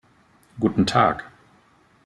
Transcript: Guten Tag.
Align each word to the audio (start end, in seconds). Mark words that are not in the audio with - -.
Guten 0.59 0.87
Tag. 0.87 1.29